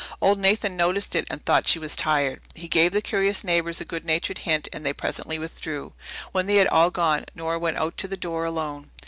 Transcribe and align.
Old 0.19 0.39
Nathan 0.39 0.75
noticed 0.75 1.15
it 1.15 1.27
and 1.29 1.45
thought 1.45 1.67
she 1.67 1.77
was 1.77 1.95
tired. 1.95 2.41
He 2.55 2.67
gave 2.67 2.91
the 2.91 3.03
curious 3.03 3.43
neighbours 3.43 3.79
a 3.79 3.85
good 3.85 4.03
natured 4.03 4.39
hint, 4.39 4.67
and 4.73 4.83
they 4.83 4.93
presently 4.93 5.37
withdrew. 5.37 5.93
When 6.31 6.47
they 6.47 6.55
had 6.55 6.65
all 6.69 6.89
gone 6.89 7.25
Nora 7.35 7.59
went 7.59 7.77
out 7.77 7.97
to 7.99 8.07
the 8.07 8.17
door 8.17 8.43
alone. 8.43 8.89